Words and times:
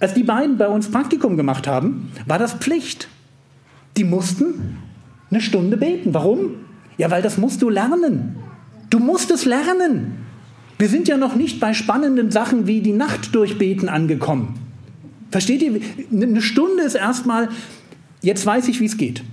Als 0.00 0.14
die 0.14 0.22
beiden 0.22 0.58
bei 0.58 0.68
uns 0.68 0.90
Praktikum 0.90 1.36
gemacht 1.36 1.66
haben, 1.66 2.12
war 2.26 2.38
das 2.38 2.54
Pflicht. 2.54 3.08
Die 3.96 4.04
mussten 4.04 4.78
eine 5.30 5.40
Stunde 5.40 5.76
beten. 5.76 6.14
Warum? 6.14 6.50
Ja, 6.98 7.10
weil 7.10 7.22
das 7.22 7.36
musst 7.36 7.62
du 7.62 7.68
lernen. 7.68 8.36
Du 8.90 8.98
musst 8.98 9.30
es 9.30 9.44
lernen. 9.44 10.18
Wir 10.78 10.88
sind 10.88 11.08
ja 11.08 11.16
noch 11.16 11.34
nicht 11.34 11.58
bei 11.58 11.74
spannenden 11.74 12.30
Sachen 12.30 12.66
wie 12.66 12.80
die 12.80 12.92
Nacht 12.92 13.34
durchbeten 13.34 13.88
angekommen. 13.88 14.54
Versteht 15.30 15.62
ihr? 15.62 15.80
Eine 16.12 16.40
Stunde 16.40 16.84
ist 16.84 16.94
erstmal, 16.94 17.48
jetzt 18.22 18.46
weiß 18.46 18.68
ich, 18.68 18.80
wie 18.80 18.86
es 18.86 18.96
geht. 18.96 19.24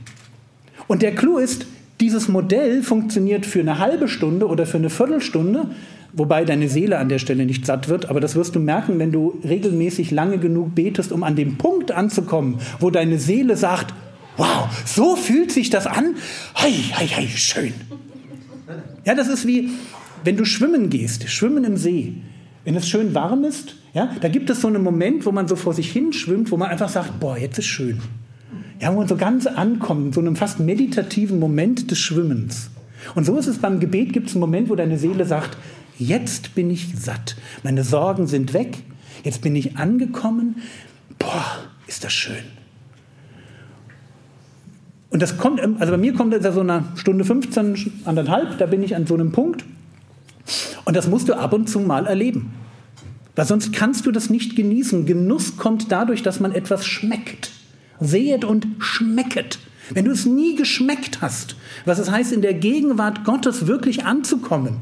Und 0.88 1.04
der 1.04 1.14
Clou 1.14 1.38
ist, 1.38 1.68
dieses 2.02 2.28
Modell 2.28 2.84
funktioniert 2.84 3.46
für 3.46 3.60
eine 3.60 3.80
halbe 3.80 4.08
Stunde 4.08 4.48
oder 4.48 4.66
für 4.66 4.78
eine 4.78 4.90
Viertelstunde 4.90 5.70
wobei 6.16 6.46
deine 6.46 6.70
Seele 6.70 6.98
an 6.98 7.10
der 7.10 7.20
Stelle 7.20 7.46
nicht 7.46 7.66
satt 7.66 7.90
wird, 7.90 8.10
aber 8.10 8.20
das 8.20 8.36
wirst 8.36 8.56
du 8.56 8.60
merken, 8.60 9.00
wenn 9.00 9.12
du 9.12 9.40
regelmäßig 9.44 10.12
lange 10.12 10.38
genug 10.38 10.76
betest, 10.76 11.12
um 11.12 11.24
an 11.24 11.36
dem 11.36 11.58
Punkt 11.58 11.92
anzukommen, 11.92 12.60
wo 12.80 12.90
deine 12.90 13.20
Seele 13.20 13.58
sagt, 13.58 13.94
wow, 14.38 14.68
so 14.86 15.16
fühlt 15.16 15.52
sich 15.52 15.70
das 15.70 15.88
an, 15.88 16.16
hei, 16.56 16.72
hei, 16.72 17.08
hei, 17.08 17.28
schön. 17.28 17.74
Ja, 19.06 19.14
das 19.16 19.28
ist 19.28 19.46
wie, 19.46 19.70
wenn 20.24 20.38
du 20.38 20.46
schwimmen 20.46 20.90
gehst, 20.90 21.30
schwimmen 21.30 21.64
im 21.64 21.78
See. 21.78 22.16
Wenn 22.64 22.76
es 22.76 22.90
schön 22.90 23.14
warm 23.14 23.44
ist, 23.44 23.76
ja, 23.94 24.10
da 24.22 24.28
gibt 24.28 24.50
es 24.50 24.62
so 24.62 24.68
einen 24.68 24.84
Moment, 24.84 25.26
wo 25.26 25.32
man 25.32 25.48
so 25.48 25.56
vor 25.56 25.74
sich 25.74 25.92
hin 25.92 26.14
schwimmt, 26.14 26.52
wo 26.52 26.58
man 26.58 26.70
einfach 26.70 26.90
sagt, 26.90 27.20
boah, 27.20 27.38
jetzt 27.38 27.60
ist 27.60 27.68
schön. 27.68 28.00
Ja, 28.82 28.92
wo 28.92 28.98
man 28.98 29.08
so 29.08 29.16
ganz 29.16 29.46
ankommt, 29.46 30.08
in 30.08 30.14
so 30.14 30.20
einem 30.20 30.36
fast 30.36 30.60
meditativen 30.60 31.40
Moment 31.40 31.92
des 31.92 32.00
Schwimmens. 32.00 32.72
Und 33.14 33.26
so 33.26 33.38
ist 33.38 33.46
es 33.46 33.60
beim 33.60 33.80
Gebet, 33.80 34.14
gibt 34.14 34.28
es 34.28 34.34
einen 34.34 34.42
Moment, 34.42 34.70
wo 34.70 34.76
deine 34.76 34.98
Seele 34.98 35.26
sagt, 35.26 35.58
Jetzt 35.98 36.56
bin 36.56 36.70
ich 36.70 36.94
satt. 36.98 37.36
Meine 37.64 37.84
Sorgen 37.84 38.28
sind 38.28 38.54
weg. 38.54 38.78
Jetzt 39.24 39.42
bin 39.42 39.56
ich 39.56 39.78
angekommen. 39.78 40.62
Boah, 41.20 41.46
ist 41.88 42.04
das 42.04 42.14
schön. 42.14 42.44
Und 45.10 45.22
das 45.22 45.38
kommt, 45.38 45.62
also 45.62 45.94
bei 45.94 45.98
mir 45.98 46.14
kommt 46.14 46.34
das 46.34 46.54
so 46.54 46.60
eine 46.60 46.84
Stunde 46.96 47.24
15, 47.24 48.02
anderthalb, 48.04 48.58
da 48.58 48.66
bin 48.66 48.84
ich 48.84 48.96
an 48.96 49.08
so 49.08 49.14
einem 49.14 49.32
Punkt. 49.32 49.64
Und 50.84 50.96
das 50.96 51.08
musst 51.08 51.30
du 51.30 51.34
ab 51.34 51.54
und 51.54 51.70
zu 51.70 51.80
mal 51.80 52.06
erleben. 52.06 52.54
Weil 53.36 53.46
sonst 53.46 53.74
kannst 53.74 54.06
du 54.06 54.12
das 54.12 54.30
nicht 54.30 54.56
genießen. 54.56 55.06
Genuss 55.06 55.58
kommt 55.58 55.92
dadurch, 55.92 56.22
dass 56.22 56.40
man 56.40 56.52
etwas 56.52 56.86
schmeckt. 56.86 57.52
Sehet 58.00 58.44
und 58.44 58.68
schmecket. 58.80 59.60
Wenn 59.90 60.06
du 60.06 60.12
es 60.12 60.26
nie 60.26 60.56
geschmeckt 60.56 61.22
hast, 61.22 61.56
was 61.86 62.00
es 62.00 62.10
heißt, 62.10 62.32
in 62.34 62.42
der 62.42 62.54
Gegenwart 62.54 63.24
Gottes 63.24 63.68
wirklich 63.68 64.06
anzukommen, 64.06 64.78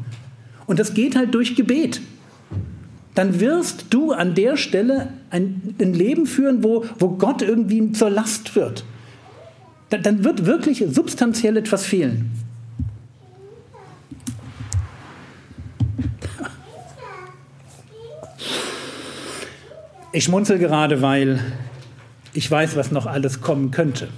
und 0.65 0.79
das 0.79 0.93
geht 0.93 1.15
halt 1.15 1.33
durch 1.33 1.55
Gebet. 1.55 2.01
Dann 3.15 3.39
wirst 3.39 3.87
du 3.91 4.11
an 4.11 4.33
der 4.33 4.57
Stelle 4.57 5.09
ein, 5.29 5.75
ein 5.79 5.93
Leben 5.93 6.25
führen, 6.25 6.63
wo, 6.63 6.85
wo 6.97 7.09
Gott 7.09 7.41
irgendwie 7.41 7.91
zur 7.91 8.09
Last 8.09 8.55
wird. 8.55 8.83
Dann, 9.89 10.01
dann 10.01 10.23
wird 10.23 10.45
wirklich 10.45 10.83
substanziell 10.89 11.57
etwas 11.57 11.85
fehlen. 11.85 12.31
Ich 20.11 20.25
schmunzel 20.25 20.59
gerade, 20.59 21.01
weil 21.01 21.39
ich 22.33 22.49
weiß, 22.49 22.75
was 22.75 22.91
noch 22.91 23.05
alles 23.05 23.41
kommen 23.41 23.71
könnte. 23.71 24.09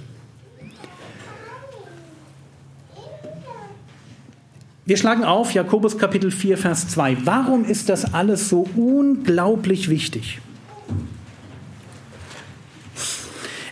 Wir 4.88 4.96
schlagen 4.96 5.24
auf 5.24 5.50
Jakobus 5.50 5.98
Kapitel 5.98 6.30
4, 6.30 6.56
Vers 6.56 6.86
2. 6.86 7.18
Warum 7.24 7.64
ist 7.64 7.88
das 7.88 8.14
alles 8.14 8.48
so 8.48 8.68
unglaublich 8.76 9.88
wichtig? 9.88 10.38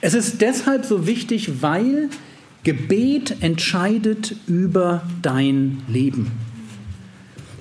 Es 0.00 0.14
ist 0.14 0.40
deshalb 0.40 0.84
so 0.84 1.06
wichtig, 1.06 1.62
weil 1.62 2.10
Gebet 2.64 3.36
entscheidet 3.42 4.34
über 4.48 5.02
dein 5.22 5.84
Leben. 5.86 6.32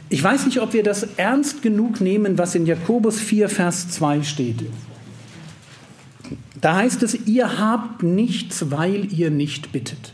Ich 0.09 0.24
weiß 0.24 0.47
nicht, 0.47 0.59
ob 0.59 0.74
wir 0.74 0.81
das 0.81 1.03
ernst 1.18 1.62
genug 1.62 2.02
nehmen, 2.02 2.40
was 2.40 2.56
in 2.56 2.66
Jakobus 2.66 3.19
4, 3.19 3.50
Vers 3.50 3.88
2 3.90 4.24
steht. 4.24 4.63
Da 6.59 6.78
heißt 6.78 7.03
es, 7.03 7.28
ihr 7.28 7.59
habt 7.59 8.02
nichts, 8.02 8.72
weil 8.72 9.13
ihr 9.13 9.30
nicht 9.30 9.72
bittet. 9.72 10.13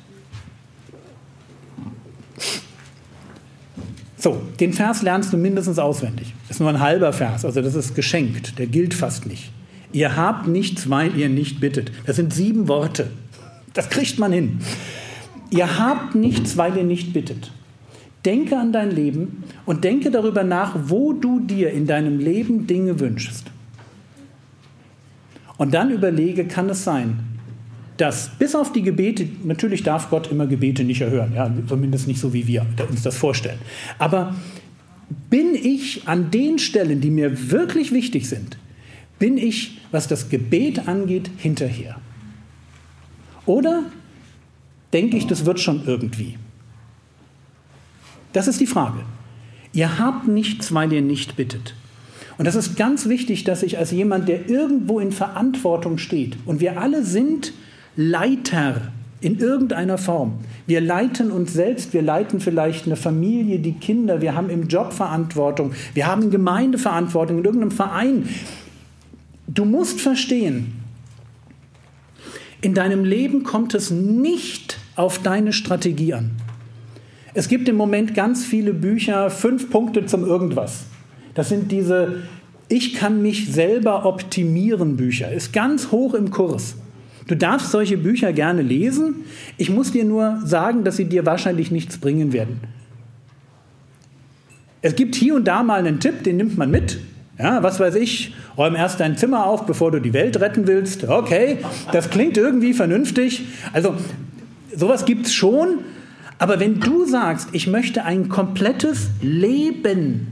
So, 4.20 4.42
den 4.60 4.74
Vers 4.74 5.02
lernst 5.02 5.32
du 5.32 5.38
mindestens 5.38 5.80
auswendig. 5.80 6.34
Das 6.48 6.58
ist 6.58 6.60
nur 6.60 6.68
ein 6.68 6.82
halber 6.82 7.14
Vers, 7.14 7.46
also 7.46 7.62
das 7.62 7.74
ist 7.74 7.96
geschenkt, 7.96 8.60
der 8.60 8.68
gilt 8.68 8.94
fast 8.94 9.26
nicht. 9.26 9.50
Ihr 9.94 10.18
habt 10.18 10.46
nichts, 10.46 10.90
weil 10.90 11.16
ihr 11.16 11.30
nicht 11.30 11.62
bittet. 11.62 11.92
Das 12.06 12.18
sind 12.18 12.34
sieben 12.34 12.68
Worte. 12.68 13.10
Das 13.74 13.90
kriegt 13.90 14.20
man 14.20 14.34
hin. 14.34 14.60
Ihr 15.52 15.80
habt 15.80 16.16
nichts, 16.16 16.58
weil 16.58 16.76
ihr 16.76 16.84
nicht 16.84 17.14
bittet. 17.14 17.52
Denke 18.26 18.58
an 18.58 18.74
dein 18.74 18.92
Leben 18.92 19.44
und 19.66 19.86
denke 19.86 20.12
darüber 20.12 20.44
nach, 20.44 20.76
wo 20.88 21.14
du 21.14 21.40
dir 21.40 21.72
in 21.72 21.88
deinem 21.88 22.20
Leben 22.20 22.68
Dinge 22.68 23.00
wünschst. 23.00 23.46
Und 25.58 25.74
dann 25.74 25.92
überlege, 25.92 26.46
kann 26.46 26.70
es 26.70 26.84
sein, 26.84 27.20
dass 28.00 28.30
bis 28.40 28.56
auf 28.56 28.72
die 28.72 28.82
Gebete, 28.82 29.28
natürlich 29.44 29.84
darf 29.84 30.10
Gott 30.10 30.32
immer 30.32 30.48
Gebete 30.48 30.86
nicht 30.86 31.02
erhören, 31.02 31.34
ja, 31.36 31.52
zumindest 31.68 32.08
nicht 32.08 32.20
so, 32.20 32.32
wie 32.34 32.48
wir 32.48 32.66
uns 32.90 33.04
das 33.04 33.18
vorstellen. 33.18 33.60
Aber 33.98 34.36
bin 35.30 35.54
ich 35.54 36.08
an 36.08 36.32
den 36.32 36.60
Stellen, 36.60 37.02
die 37.02 37.10
mir 37.10 37.52
wirklich 37.52 37.92
wichtig 37.92 38.30
sind, 38.30 38.58
bin 39.20 39.38
ich, 39.38 39.80
was 39.92 40.08
das 40.08 40.30
Gebet 40.30 40.88
angeht, 40.88 41.30
hinterher? 41.38 42.00
Oder 43.46 43.84
denke 44.94 45.18
ich, 45.18 45.28
das 45.28 45.46
wird 45.46 45.60
schon 45.60 45.84
irgendwie? 45.86 46.38
Das 48.32 48.48
ist 48.48 48.62
die 48.62 48.68
Frage. 48.68 49.00
Ihr 49.74 50.00
habt 50.00 50.28
nichts, 50.30 50.74
weil 50.74 50.94
ihr 50.94 51.02
nicht 51.02 51.36
bittet. 51.36 51.76
Und 52.38 52.46
das 52.46 52.56
ist 52.56 52.78
ganz 52.78 53.10
wichtig, 53.10 53.44
dass 53.44 53.62
ich 53.62 53.78
als 53.78 53.92
jemand, 53.92 54.30
der 54.30 54.50
irgendwo 54.50 55.02
in 55.02 55.12
Verantwortung 55.12 55.98
steht, 55.98 56.38
und 56.46 56.62
wir 56.62 56.80
alle 56.80 57.04
sind 57.04 57.52
Leiter 58.02 58.94
in 59.20 59.40
irgendeiner 59.40 59.98
Form. 59.98 60.36
Wir 60.68 60.80
leiten 60.80 61.32
uns 61.32 61.52
selbst, 61.52 61.94
wir 61.94 62.02
leiten 62.02 62.40
vielleicht 62.40 62.86
eine 62.86 62.96
Familie, 62.96 63.60
die 63.60 63.74
Kinder, 63.74 64.22
wir 64.22 64.36
haben 64.36 64.50
im 64.50 64.70
Job 64.70 64.94
Verantwortung, 64.94 65.74
wir 65.94 66.08
haben 66.08 66.32
Gemeindeverantwortung 66.32 67.40
in 67.40 67.44
irgendeinem 67.44 67.72
Verein. 67.72 68.30
Du 69.48 69.66
musst 69.66 70.00
verstehen, 70.00 70.76
in 72.62 72.74
deinem 72.74 73.04
Leben 73.04 73.44
kommt 73.44 73.74
es 73.74 73.92
nicht 73.92 74.80
auf 74.96 75.20
deine 75.22 75.52
Strategie 75.52 76.14
an. 76.14 76.32
Es 77.34 77.50
gibt 77.50 77.68
im 77.68 77.76
Moment 77.76 78.14
ganz 78.14 78.46
viele 78.46 78.74
Bücher, 78.74 79.30
fünf 79.30 79.70
Punkte 79.70 80.06
zum 80.06 80.26
Irgendwas. 80.26 80.86
Das 81.34 81.50
sind 81.50 81.70
diese 81.70 82.24
Ich 82.70 82.94
kann 82.94 83.22
mich 83.22 83.52
selber 83.52 84.06
optimieren 84.06 84.96
Bücher, 84.96 85.34
ist 85.34 85.52
ganz 85.52 85.92
hoch 85.92 86.14
im 86.14 86.32
Kurs. 86.32 86.78
Du 87.30 87.36
darfst 87.36 87.70
solche 87.70 87.96
Bücher 87.96 88.34
gerne 88.34 88.64
lesen. 88.64 89.18
Ich 89.56 89.70
muss 89.70 89.92
dir 89.92 90.04
nur 90.04 90.42
sagen, 90.44 90.84
dass 90.84 90.98
sie 90.98 91.06
dir 91.06 91.28
wahrscheinlich 91.28 91.70
nichts 91.70 92.00
bringen 92.00 92.34
werden. 92.34 92.60
Es 94.82 94.96
gibt 94.96 95.14
hier 95.14 95.36
und 95.36 95.48
da 95.48 95.62
mal 95.62 95.78
einen 95.78 96.00
Tipp, 96.00 96.24
den 96.24 96.38
nimmt 96.38 96.58
man 96.58 96.72
mit. 96.72 97.00
Ja, 97.38 97.62
was 97.62 97.80
weiß 97.80 97.94
ich, 97.96 98.34
räum 98.58 98.76
erst 98.76 99.00
dein 99.00 99.16
Zimmer 99.16 99.46
auf, 99.46 99.68
bevor 99.68 99.92
du 99.92 100.00
die 100.00 100.12
Welt 100.12 100.40
retten 100.42 100.66
willst. 100.66 101.08
Okay, 101.08 101.60
das 101.92 102.10
klingt 102.10 102.36
irgendwie 102.36 102.74
vernünftig. 102.74 103.44
Also, 103.74 103.94
sowas 104.76 105.06
gibt 105.06 105.28
es 105.28 105.34
schon. 105.34 105.82
Aber 106.40 106.60
wenn 106.60 106.80
du 106.80 107.06
sagst, 107.06 107.50
ich 107.52 107.68
möchte 107.68 108.06
ein 108.06 108.28
komplettes 108.28 109.10
Leben, 109.22 110.30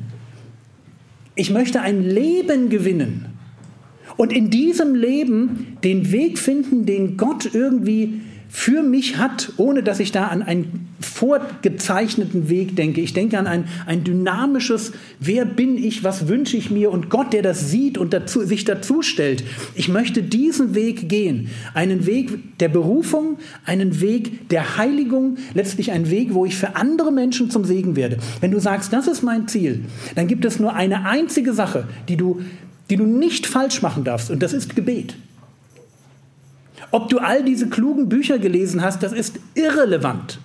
ich 1.36 1.52
möchte 1.52 1.80
ein 1.82 2.02
Leben 2.02 2.70
gewinnen, 2.70 3.37
und 4.18 4.34
in 4.34 4.50
diesem 4.50 4.96
Leben 4.96 5.78
den 5.84 6.12
Weg 6.12 6.40
finden, 6.40 6.86
den 6.86 7.18
Gott 7.18 7.50
irgendwie 7.54 8.22
für 8.50 8.81
mich 8.81 9.18
hat, 9.18 9.52
ohne 9.58 9.84
dass 9.84 10.00
ich 10.00 10.12
da 10.12 10.28
an 10.28 10.42
ein 10.42 10.88
vorgezeichneten 11.00 12.50
Weg 12.50 12.75
denke. 12.75 13.02
Ich 13.02 13.14
denke 13.14 13.38
an 13.38 13.46
ein, 13.46 13.66
ein 13.86 14.04
dynamisches, 14.04 14.94
wer 15.19 15.46
bin 15.46 15.78
ich, 15.78 16.04
was 16.04 16.28
wünsche 16.28 16.58
ich 16.58 16.72
mir 16.72 16.92
und 16.92 17.10
Gott, 17.10 17.34
der 17.34 17.42
das 17.42 17.69
sieht 17.69 17.98
und 17.98 18.14
dazu, 18.14 18.44
sich 18.44 18.66
dazu 18.66 19.02
stellt. 19.02 19.44
Ich 19.75 19.90
möchte 19.90 20.24
diesen 20.24 20.75
Weg 20.75 21.10
gehen. 21.10 21.50
Einen 21.74 22.06
Weg 22.06 22.58
der 22.60 22.69
Berufung, 22.69 23.38
einen 23.66 24.00
Weg 24.02 24.50
der 24.50 24.78
Heiligung, 24.78 25.38
letztlich 25.54 25.92
einen 25.92 26.10
Weg, 26.10 26.34
wo 26.34 26.46
ich 26.46 26.56
für 26.56 26.75
andere 26.75 27.12
Menschen 27.12 27.52
zum 27.52 27.66
Segen 27.66 27.96
werde. 27.96 28.18
Wenn 28.40 28.52
du 28.52 28.60
sagst, 28.60 28.94
das 28.94 29.08
ist 29.08 29.22
mein 29.22 29.48
Ziel, 29.48 29.84
dann 30.16 30.28
gibt 30.28 30.46
es 30.46 30.60
nur 30.60 30.74
eine 30.74 31.06
einzige 31.06 31.54
Sache, 31.54 31.88
die 32.08 32.16
du, 32.16 32.42
die 32.89 32.95
du 32.95 33.06
nicht 33.06 33.48
falsch 33.48 33.81
machen 33.81 34.04
darfst 34.04 34.31
und 34.31 34.42
das 34.42 34.54
ist 34.54 34.75
Gebet. 34.75 35.16
Ob 36.92 37.10
du 37.10 37.19
all 37.19 37.44
diese 37.44 37.68
klugen 37.68 38.07
Bücher 38.07 38.39
gelesen 38.39 38.81
hast, 38.81 39.04
das 39.04 39.12
ist 39.12 39.39
irrelevant. 39.56 40.39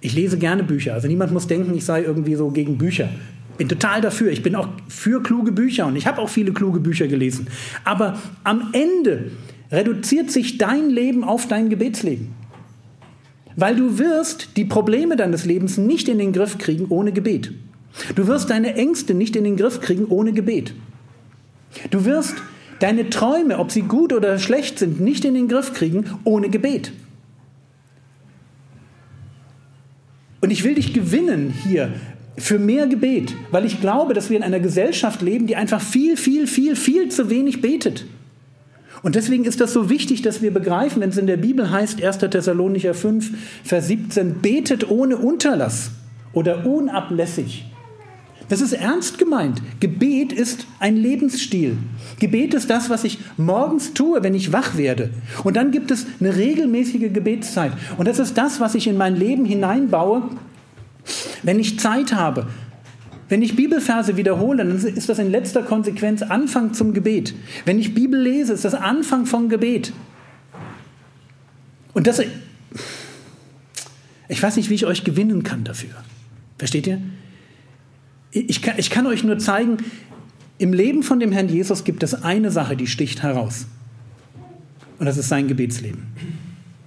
Ich 0.00 0.14
lese 0.14 0.36
gerne 0.36 0.64
Bücher. 0.64 0.94
Also 0.94 1.06
niemand 1.06 1.32
muss 1.32 1.46
denken, 1.46 1.74
ich 1.76 1.84
sei 1.84 2.02
irgendwie 2.02 2.34
so 2.34 2.50
gegen 2.50 2.78
Bücher. 2.78 3.08
Bin 3.56 3.68
total 3.68 4.00
dafür. 4.00 4.32
Ich 4.32 4.42
bin 4.42 4.56
auch 4.56 4.68
für 4.88 5.22
kluge 5.22 5.52
Bücher 5.52 5.86
und 5.86 5.94
ich 5.94 6.06
habe 6.06 6.20
auch 6.20 6.28
viele 6.28 6.52
kluge 6.52 6.80
Bücher 6.80 7.06
gelesen. 7.06 7.46
Aber 7.84 8.18
am 8.42 8.70
Ende 8.72 9.30
reduziert 9.70 10.30
sich 10.30 10.58
dein 10.58 10.90
Leben 10.90 11.22
auf 11.22 11.46
dein 11.46 11.70
Gebetsleben. 11.70 12.28
Weil 13.54 13.76
du 13.76 13.98
wirst 13.98 14.56
die 14.56 14.64
Probleme 14.64 15.14
deines 15.14 15.44
Lebens 15.44 15.78
nicht 15.78 16.08
in 16.08 16.18
den 16.18 16.32
Griff 16.32 16.58
kriegen 16.58 16.86
ohne 16.88 17.12
Gebet. 17.12 17.52
Du 18.14 18.26
wirst 18.26 18.50
deine 18.50 18.74
Ängste 18.74 19.14
nicht 19.14 19.36
in 19.36 19.44
den 19.44 19.56
Griff 19.56 19.80
kriegen 19.80 20.06
ohne 20.06 20.32
Gebet. 20.32 20.74
Du 21.90 22.04
wirst 22.04 22.34
deine 22.80 23.10
Träume, 23.10 23.58
ob 23.58 23.70
sie 23.70 23.82
gut 23.82 24.12
oder 24.12 24.38
schlecht 24.38 24.78
sind, 24.78 25.00
nicht 25.00 25.24
in 25.24 25.34
den 25.34 25.48
Griff 25.48 25.72
kriegen 25.72 26.04
ohne 26.24 26.48
Gebet. 26.48 26.92
Und 30.40 30.50
ich 30.50 30.64
will 30.64 30.74
dich 30.74 30.92
gewinnen 30.92 31.54
hier 31.64 31.92
für 32.36 32.58
mehr 32.58 32.86
Gebet, 32.88 33.34
weil 33.50 33.64
ich 33.64 33.80
glaube, 33.80 34.14
dass 34.14 34.30
wir 34.30 34.36
in 34.36 34.42
einer 34.42 34.58
Gesellschaft 34.58 35.22
leben, 35.22 35.46
die 35.46 35.54
einfach 35.54 35.80
viel, 35.80 36.16
viel, 36.16 36.46
viel, 36.46 36.74
viel 36.74 37.08
zu 37.10 37.30
wenig 37.30 37.60
betet. 37.60 38.06
Und 39.02 39.14
deswegen 39.14 39.44
ist 39.44 39.60
das 39.60 39.72
so 39.72 39.90
wichtig, 39.90 40.22
dass 40.22 40.42
wir 40.42 40.52
begreifen, 40.52 41.00
wenn 41.00 41.10
es 41.10 41.18
in 41.18 41.26
der 41.26 41.36
Bibel 41.36 41.70
heißt, 41.70 42.02
1. 42.02 42.18
Thessalonicher 42.18 42.94
5, 42.94 43.32
Vers 43.64 43.88
17, 43.88 44.40
betet 44.40 44.90
ohne 44.90 45.16
Unterlass 45.16 45.90
oder 46.32 46.66
unablässig. 46.66 47.66
Das 48.48 48.60
ist 48.60 48.72
ernst 48.72 49.18
gemeint. 49.18 49.62
Gebet 49.80 50.32
ist 50.32 50.66
ein 50.78 50.96
Lebensstil. 50.96 51.78
Gebet 52.18 52.54
ist 52.54 52.70
das, 52.70 52.90
was 52.90 53.04
ich 53.04 53.18
morgens 53.36 53.94
tue, 53.94 54.22
wenn 54.22 54.34
ich 54.34 54.52
wach 54.52 54.76
werde. 54.76 55.10
Und 55.44 55.56
dann 55.56 55.70
gibt 55.70 55.90
es 55.90 56.06
eine 56.20 56.36
regelmäßige 56.36 57.12
Gebetszeit. 57.12 57.72
Und 57.96 58.08
das 58.08 58.18
ist 58.18 58.36
das, 58.36 58.60
was 58.60 58.74
ich 58.74 58.86
in 58.86 58.96
mein 58.96 59.16
Leben 59.16 59.44
hineinbaue, 59.44 60.22
wenn 61.42 61.58
ich 61.58 61.78
Zeit 61.78 62.12
habe. 62.12 62.46
Wenn 63.28 63.40
ich 63.40 63.56
Bibelverse 63.56 64.18
wiederhole, 64.18 64.58
dann 64.58 64.76
ist 64.76 65.08
das 65.08 65.18
in 65.18 65.30
letzter 65.30 65.62
Konsequenz 65.62 66.20
Anfang 66.20 66.74
zum 66.74 66.92
Gebet. 66.92 67.34
Wenn 67.64 67.78
ich 67.78 67.94
Bibel 67.94 68.20
lese, 68.20 68.52
ist 68.52 68.64
das 68.64 68.74
Anfang 68.74 69.24
vom 69.24 69.48
Gebet. 69.48 69.92
Und 71.94 72.06
das, 72.06 72.20
ich 74.28 74.42
weiß 74.42 74.56
nicht, 74.56 74.68
wie 74.68 74.74
ich 74.74 74.84
euch 74.84 75.04
gewinnen 75.04 75.42
kann 75.42 75.64
dafür. 75.64 75.90
Versteht 76.58 76.86
ihr? 76.86 77.00
Ich 78.32 78.62
kann, 78.62 78.74
ich 78.78 78.90
kann 78.90 79.06
euch 79.06 79.24
nur 79.24 79.38
zeigen, 79.38 79.78
im 80.58 80.72
Leben 80.72 81.02
von 81.02 81.20
dem 81.20 81.32
Herrn 81.32 81.48
Jesus 81.48 81.84
gibt 81.84 82.02
es 82.02 82.22
eine 82.22 82.50
Sache, 82.50 82.76
die 82.76 82.86
sticht 82.86 83.22
heraus. 83.22 83.66
Und 84.98 85.06
das 85.06 85.18
ist 85.18 85.28
sein 85.28 85.48
Gebetsleben. 85.48 86.06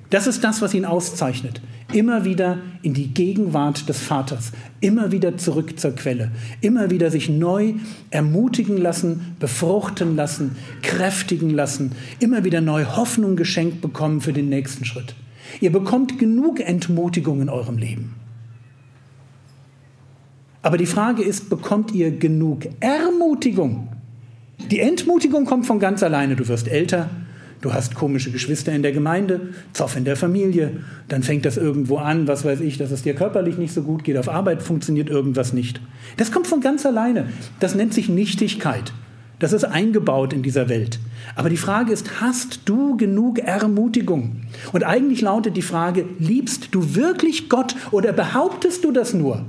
Das 0.10 0.28
ist 0.28 0.44
das, 0.44 0.62
was 0.62 0.74
ihn 0.74 0.86
auszeichnet. 0.86 1.62
Immer 1.94 2.26
wieder 2.26 2.60
in 2.82 2.94
die 2.94 3.14
Gegenwart 3.14 3.90
des 3.90 4.00
Vaters, 4.00 4.54
immer 4.80 5.12
wieder 5.12 5.38
zurück 5.38 5.80
zur 5.80 5.92
Quelle, 5.92 6.32
immer 6.62 6.90
wieder 6.90 7.12
sich 7.12 7.30
neu 7.30 7.74
ermutigen 8.10 8.78
lassen, 8.78 9.36
befruchten 9.40 10.16
lassen, 10.16 10.56
kräftigen 10.82 11.50
lassen, 11.50 11.92
immer 12.20 12.44
wieder 12.44 12.62
neu 12.62 12.86
Hoffnung 12.86 13.36
geschenkt 13.36 13.82
bekommen 13.82 14.22
für 14.22 14.34
den 14.34 14.50
nächsten 14.50 14.86
Schritt. 14.86 15.16
Ihr 15.62 15.72
bekommt 15.72 16.18
genug 16.18 16.60
Entmutigung 16.60 17.42
in 17.42 17.50
eurem 17.50 17.78
Leben. 17.78 18.16
Aber 20.66 20.78
die 20.80 20.88
Frage 20.88 21.22
ist, 21.22 21.52
bekommt 21.52 21.92
ihr 21.92 22.10
genug 22.10 22.62
Ermutigung? 22.80 23.88
Die 24.72 24.80
Entmutigung 24.80 25.46
kommt 25.46 25.68
von 25.68 25.78
ganz 25.78 26.02
alleine. 26.02 26.36
Du 26.36 26.48
wirst 26.48 26.68
älter, 26.68 27.08
du 27.62 27.72
hast 27.72 27.94
komische 27.94 28.32
Geschwister 28.32 28.74
in 28.74 28.82
der 28.82 28.92
Gemeinde, 28.92 29.54
Zoff 29.74 29.96
in 29.96 30.06
der 30.06 30.16
Familie, 30.16 30.78
dann 31.08 31.22
fängt 31.22 31.46
das 31.46 31.58
irgendwo 31.58 31.98
an, 31.98 32.28
was 32.28 32.46
weiß 32.46 32.62
ich, 32.62 32.80
dass 32.80 32.90
es 32.90 33.04
dir 33.04 33.14
körperlich 33.14 33.60
nicht 33.60 33.76
so 33.76 33.84
gut 33.84 34.04
geht, 34.04 34.18
auf 34.18 34.28
Arbeit 34.28 34.64
funktioniert 34.64 35.08
irgendwas 35.08 35.54
nicht. 35.54 35.82
Das 36.18 36.32
kommt 36.32 36.48
von 36.48 36.62
ganz 36.62 36.84
alleine. 36.84 37.28
Das 37.60 37.76
nennt 37.76 37.94
sich 37.94 38.10
Nichtigkeit. 38.10 38.92
Das 39.38 39.54
ist 39.54 39.66
eingebaut 39.66 40.34
in 40.34 40.42
dieser 40.42 40.68
Welt. 40.68 40.98
Aber 41.36 41.50
die 41.50 41.58
Frage 41.58 41.94
ist, 41.94 42.22
hast 42.22 42.62
du 42.66 42.98
genug 42.98 43.38
Ermutigung? 43.38 44.38
Und 44.74 44.84
eigentlich 44.84 45.22
lautet 45.22 45.58
die 45.58 45.62
Frage, 45.62 46.06
liebst 46.18 46.70
du 46.72 46.96
wirklich 46.96 47.50
Gott 47.50 47.76
oder 47.92 48.14
behauptest 48.14 48.84
du 48.84 48.92
das 48.92 49.14
nur? 49.14 49.46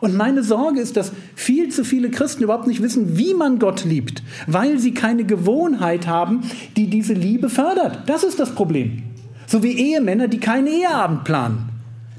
Und 0.00 0.16
meine 0.16 0.42
Sorge 0.42 0.80
ist, 0.80 0.96
dass 0.96 1.12
viel 1.34 1.70
zu 1.70 1.84
viele 1.84 2.10
Christen 2.10 2.44
überhaupt 2.44 2.66
nicht 2.66 2.82
wissen, 2.82 3.18
wie 3.18 3.34
man 3.34 3.58
Gott 3.58 3.84
liebt, 3.84 4.22
weil 4.46 4.78
sie 4.78 4.92
keine 4.92 5.24
Gewohnheit 5.24 6.06
haben, 6.06 6.42
die 6.76 6.88
diese 6.88 7.14
Liebe 7.14 7.48
fördert. 7.48 8.08
Das 8.08 8.22
ist 8.22 8.38
das 8.38 8.54
Problem. 8.54 9.02
So 9.46 9.62
wie 9.62 9.72
Ehemänner, 9.72 10.28
die 10.28 10.40
keinen 10.40 10.66
Eheabend 10.66 11.24
planen. 11.24 11.70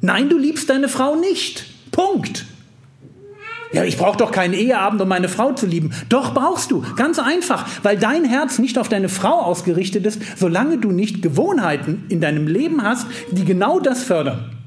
Nein, 0.02 0.30
du 0.30 0.38
liebst 0.38 0.70
deine 0.70 0.90
Frau 0.90 1.16
nicht. 1.16 1.66
Punkt. 1.92 2.46
Ja, 3.72 3.84
ich 3.84 3.98
brauche 3.98 4.18
doch 4.18 4.32
keinen 4.32 4.56
Eheabend, 4.56 5.00
um 5.02 5.08
meine 5.08 5.30
Frau 5.30 5.52
zu 5.52 5.68
lieben. 5.68 5.92
Doch 6.10 6.34
brauchst 6.34 6.72
du, 6.72 6.84
ganz 6.96 7.20
einfach, 7.20 7.68
weil 7.84 7.98
dein 7.98 8.26
Herz 8.26 8.58
nicht 8.58 8.80
auf 8.80 8.90
deine 8.90 9.10
Frau 9.10 9.42
ausgerichtet 9.42 10.08
ist, 10.08 10.20
solange 10.38 10.80
du 10.80 10.92
nicht 10.92 11.22
Gewohnheiten 11.22 12.06
in 12.10 12.20
deinem 12.20 12.48
Leben 12.48 12.82
hast, 12.82 13.06
die 13.32 13.46
genau 13.46 13.80
das 13.80 14.02
fördern. 14.02 14.59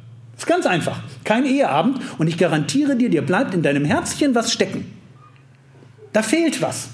Ist 0.43 0.49
ganz 0.49 0.67
einfach. 0.67 0.99
Kein 1.23 1.47
Eheabend 1.47 2.01
und 2.19 2.27
ich 2.27 2.37
garantiere 2.37 2.97
dir, 2.97 3.09
dir 3.09 3.23
bleibt 3.23 3.55
in 3.55 3.63
deinem 3.63 3.85
Herzchen 3.85 4.35
was 4.35 4.53
stecken. 4.53 4.93
Da 6.13 6.21
fehlt 6.21 6.61
was. 6.61 6.89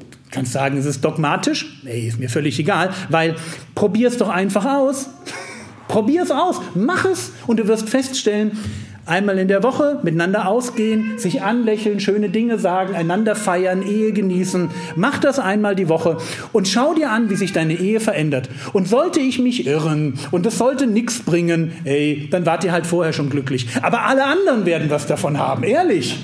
Du 0.00 0.30
kannst 0.32 0.52
sagen, 0.52 0.76
es 0.76 0.84
ist 0.84 1.04
dogmatisch. 1.04 1.80
Nee, 1.84 2.08
ist 2.08 2.18
mir 2.18 2.28
völlig 2.28 2.58
egal, 2.58 2.92
weil 3.08 3.36
probier 3.76 4.08
es 4.08 4.16
doch 4.18 4.28
einfach 4.28 4.64
aus. 4.64 5.08
probier 5.86 6.24
es 6.24 6.32
aus, 6.32 6.60
mach 6.74 7.04
es 7.04 7.30
und 7.46 7.60
du 7.60 7.68
wirst 7.68 7.88
feststellen, 7.88 8.58
Einmal 9.06 9.38
in 9.38 9.46
der 9.46 9.62
Woche 9.62 10.00
miteinander 10.02 10.48
ausgehen, 10.48 11.16
sich 11.16 11.40
anlächeln, 11.40 12.00
schöne 12.00 12.28
Dinge 12.28 12.58
sagen, 12.58 12.96
einander 12.96 13.36
feiern, 13.36 13.82
Ehe 13.82 14.12
genießen. 14.12 14.68
Mach 14.96 15.18
das 15.18 15.38
einmal 15.38 15.76
die 15.76 15.88
Woche 15.88 16.18
und 16.52 16.66
schau 16.66 16.92
dir 16.92 17.10
an, 17.10 17.30
wie 17.30 17.36
sich 17.36 17.52
deine 17.52 17.74
Ehe 17.74 18.00
verändert. 18.00 18.48
Und 18.72 18.88
sollte 18.88 19.20
ich 19.20 19.38
mich 19.38 19.64
irren 19.64 20.18
und 20.32 20.44
es 20.44 20.58
sollte 20.58 20.88
nichts 20.88 21.20
bringen, 21.20 21.70
ey, 21.84 22.26
dann 22.32 22.46
wart 22.46 22.64
ihr 22.64 22.72
halt 22.72 22.84
vorher 22.84 23.12
schon 23.12 23.30
glücklich. 23.30 23.68
Aber 23.80 24.02
alle 24.02 24.24
anderen 24.24 24.66
werden 24.66 24.90
was 24.90 25.06
davon 25.06 25.38
haben, 25.38 25.62
ehrlich. 25.62 26.18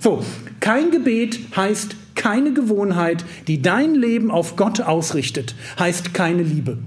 So, 0.00 0.24
kein 0.58 0.90
Gebet 0.90 1.38
heißt 1.54 1.94
keine 2.16 2.52
Gewohnheit, 2.52 3.24
die 3.46 3.62
dein 3.62 3.94
Leben 3.94 4.32
auf 4.32 4.56
Gott 4.56 4.80
ausrichtet, 4.80 5.54
heißt 5.78 6.14
keine 6.14 6.42
Liebe. 6.42 6.78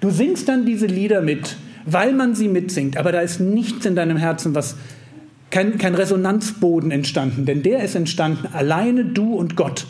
Du 0.00 0.08
singst 0.08 0.48
dann 0.48 0.64
diese 0.64 0.86
Lieder 0.86 1.20
mit, 1.20 1.56
weil 1.84 2.12
man 2.12 2.34
sie 2.34 2.48
mitsingt. 2.48 2.96
Aber 2.96 3.12
da 3.12 3.20
ist 3.20 3.40
nichts 3.40 3.86
in 3.86 3.96
deinem 3.96 4.16
Herzen, 4.16 4.54
was 4.54 4.76
kein, 5.50 5.78
kein 5.78 5.94
Resonanzboden 5.94 6.90
entstanden, 6.90 7.44
denn 7.44 7.62
der 7.62 7.84
ist 7.84 7.94
entstanden 7.94 8.48
alleine 8.52 9.04
du 9.04 9.34
und 9.34 9.54
Gott. 9.54 9.86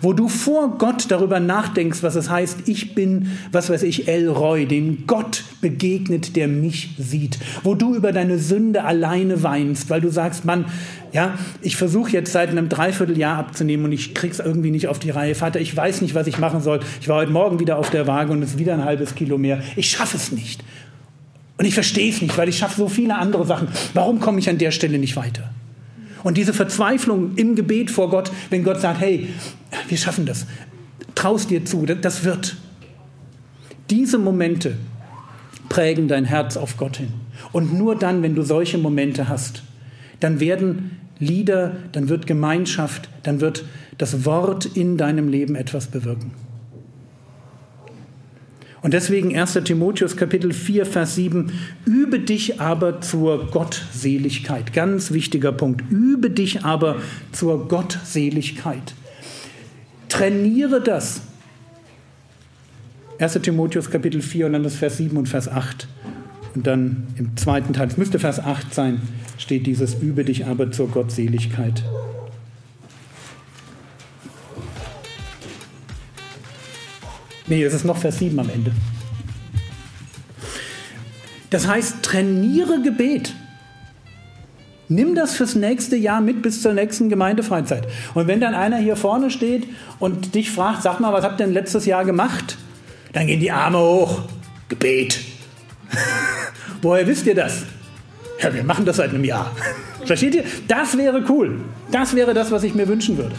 Wo 0.00 0.12
du 0.12 0.28
vor 0.28 0.78
Gott 0.78 1.06
darüber 1.10 1.40
nachdenkst, 1.40 2.02
was 2.02 2.14
es 2.14 2.30
heißt, 2.30 2.68
ich 2.68 2.94
bin, 2.94 3.32
was 3.50 3.68
weiß 3.68 3.82
ich, 3.82 4.08
El 4.08 4.28
Roy, 4.28 4.66
dem 4.66 5.06
Gott 5.06 5.44
begegnet, 5.60 6.36
der 6.36 6.48
mich 6.48 6.94
sieht. 6.98 7.38
Wo 7.62 7.74
du 7.74 7.94
über 7.94 8.12
deine 8.12 8.38
Sünde 8.38 8.84
alleine 8.84 9.42
weinst, 9.42 9.90
weil 9.90 10.00
du 10.00 10.08
sagst, 10.08 10.44
Mann, 10.44 10.66
ja, 11.12 11.36
ich 11.60 11.76
versuche 11.76 12.12
jetzt 12.12 12.32
seit 12.32 12.50
einem 12.50 12.68
Dreivierteljahr 12.68 13.38
abzunehmen 13.38 13.86
und 13.86 13.92
ich 13.92 14.14
krieg's 14.14 14.38
irgendwie 14.38 14.70
nicht 14.70 14.88
auf 14.88 14.98
die 14.98 15.10
Reihe. 15.10 15.34
Vater, 15.34 15.60
ich 15.60 15.76
weiß 15.76 16.00
nicht, 16.00 16.14
was 16.14 16.26
ich 16.26 16.38
machen 16.38 16.60
soll. 16.60 16.80
Ich 17.00 17.08
war 17.08 17.16
heute 17.16 17.32
Morgen 17.32 17.60
wieder 17.60 17.76
auf 17.76 17.90
der 17.90 18.06
Waage 18.06 18.32
und 18.32 18.42
es 18.42 18.50
ist 18.50 18.58
wieder 18.58 18.74
ein 18.74 18.84
halbes 18.84 19.14
Kilo 19.14 19.36
mehr. 19.36 19.62
Ich 19.76 19.90
schaffe 19.90 20.16
es 20.16 20.32
nicht. 20.32 20.64
Und 21.62 21.68
ich 21.68 21.74
verstehe 21.74 22.10
es 22.10 22.20
nicht, 22.20 22.36
weil 22.36 22.48
ich 22.48 22.58
schaffe 22.58 22.76
so 22.76 22.88
viele 22.88 23.16
andere 23.16 23.46
Sachen. 23.46 23.68
Warum 23.94 24.18
komme 24.18 24.40
ich 24.40 24.50
an 24.50 24.58
der 24.58 24.72
Stelle 24.72 24.98
nicht 24.98 25.14
weiter? 25.14 25.48
Und 26.24 26.36
diese 26.36 26.52
Verzweiflung 26.52 27.36
im 27.36 27.54
Gebet 27.54 27.88
vor 27.88 28.10
Gott, 28.10 28.32
wenn 28.50 28.64
Gott 28.64 28.80
sagt, 28.80 29.00
hey, 29.00 29.28
wir 29.86 29.96
schaffen 29.96 30.26
das, 30.26 30.46
traust 31.14 31.50
dir 31.50 31.64
zu, 31.64 31.86
das 31.86 32.24
wird. 32.24 32.56
Diese 33.90 34.18
Momente 34.18 34.76
prägen 35.68 36.08
dein 36.08 36.24
Herz 36.24 36.56
auf 36.56 36.78
Gott 36.78 36.96
hin. 36.96 37.12
Und 37.52 37.72
nur 37.72 37.94
dann, 37.94 38.24
wenn 38.24 38.34
du 38.34 38.42
solche 38.42 38.76
Momente 38.76 39.28
hast, 39.28 39.62
dann 40.18 40.40
werden 40.40 40.98
Lieder, 41.20 41.76
dann 41.92 42.08
wird 42.08 42.26
Gemeinschaft, 42.26 43.08
dann 43.22 43.40
wird 43.40 43.64
das 43.98 44.24
Wort 44.24 44.66
in 44.66 44.96
deinem 44.96 45.28
Leben 45.28 45.54
etwas 45.54 45.86
bewirken. 45.86 46.32
Und 48.82 48.94
deswegen 48.94 49.36
1. 49.36 49.60
Timotheus 49.64 50.16
Kapitel 50.16 50.52
4, 50.52 50.84
Vers 50.84 51.14
7, 51.14 51.52
übe 51.86 52.18
dich 52.18 52.60
aber 52.60 53.00
zur 53.00 53.46
Gottseligkeit. 53.50 54.72
Ganz 54.72 55.12
wichtiger 55.12 55.52
Punkt. 55.52 55.84
Übe 55.90 56.30
dich 56.30 56.64
aber 56.64 56.96
zur 57.30 57.68
Gottseligkeit. 57.68 58.94
Trainiere 60.08 60.82
das. 60.82 61.22
1. 63.18 63.34
Timotheus 63.34 63.88
Kapitel 63.88 64.20
4 64.20 64.46
und 64.46 64.54
dann 64.54 64.64
das 64.64 64.74
Vers 64.74 64.96
7 64.96 65.16
und 65.16 65.28
Vers 65.28 65.48
8. 65.48 65.86
Und 66.56 66.66
dann 66.66 67.06
im 67.16 67.36
zweiten 67.36 67.72
Teil, 67.72 67.86
es 67.86 67.96
müsste 67.96 68.18
Vers 68.18 68.40
8 68.40 68.74
sein, 68.74 69.00
steht 69.38 69.66
dieses 69.66 69.94
Übe 69.94 70.24
dich 70.24 70.46
aber 70.46 70.72
zur 70.72 70.88
Gottseligkeit. 70.88 71.84
Nee, 77.46 77.62
es 77.62 77.74
ist 77.74 77.84
noch 77.84 77.96
Vers 77.96 78.18
7 78.18 78.38
am 78.38 78.48
Ende. 78.48 78.72
Das 81.50 81.66
heißt, 81.66 82.02
trainiere 82.02 82.80
Gebet. 82.80 83.34
Nimm 84.88 85.14
das 85.14 85.34
fürs 85.34 85.54
nächste 85.54 85.96
Jahr 85.96 86.20
mit 86.20 86.42
bis 86.42 86.62
zur 86.62 86.72
nächsten 86.74 87.08
Gemeindefreizeit. 87.08 87.86
Und 88.14 88.26
wenn 88.26 88.40
dann 88.40 88.54
einer 88.54 88.78
hier 88.78 88.96
vorne 88.96 89.30
steht 89.30 89.66
und 89.98 90.34
dich 90.34 90.50
fragt, 90.50 90.82
sag 90.82 91.00
mal, 91.00 91.12
was 91.12 91.24
habt 91.24 91.40
ihr 91.40 91.46
denn 91.46 91.54
letztes 91.54 91.86
Jahr 91.86 92.04
gemacht? 92.04 92.58
Dann 93.12 93.26
gehen 93.26 93.40
die 93.40 93.50
Arme 93.50 93.78
hoch. 93.78 94.22
Gebet. 94.68 95.20
Woher 96.82 97.06
wisst 97.06 97.26
ihr 97.26 97.34
das? 97.34 97.64
Ja, 98.40 98.52
wir 98.52 98.64
machen 98.64 98.84
das 98.84 98.96
seit 98.96 99.10
einem 99.10 99.24
Jahr. 99.24 99.54
Versteht 100.04 100.34
ihr? 100.34 100.44
Das 100.68 100.96
wäre 100.96 101.22
cool. 101.28 101.60
Das 101.90 102.14
wäre 102.14 102.34
das, 102.34 102.50
was 102.50 102.62
ich 102.62 102.74
mir 102.74 102.88
wünschen 102.88 103.16
würde. 103.16 103.34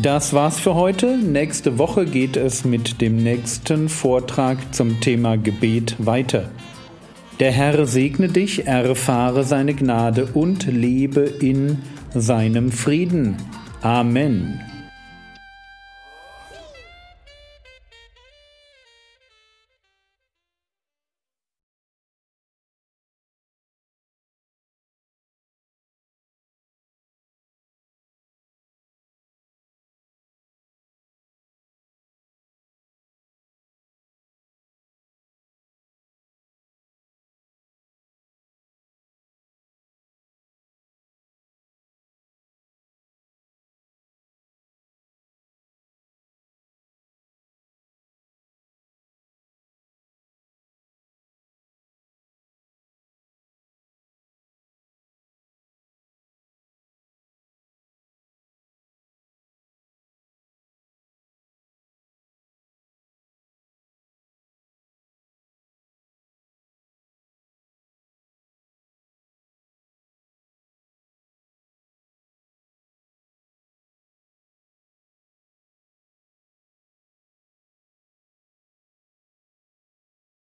Das 0.00 0.32
war's 0.32 0.58
für 0.58 0.74
heute. 0.74 1.18
Nächste 1.18 1.78
Woche 1.78 2.06
geht 2.06 2.38
es 2.38 2.64
mit 2.64 3.02
dem 3.02 3.16
nächsten 3.16 3.90
Vortrag 3.90 4.74
zum 4.74 5.00
Thema 5.00 5.36
Gebet 5.36 5.96
weiter. 5.98 6.48
Der 7.40 7.52
Herr 7.52 7.86
segne 7.86 8.28
dich, 8.28 8.66
erfahre 8.66 9.44
seine 9.44 9.74
Gnade 9.74 10.30
und 10.32 10.66
lebe 10.66 11.20
in 11.20 11.78
seinem 12.14 12.72
Frieden. 12.72 13.36
Amen. 13.82 14.60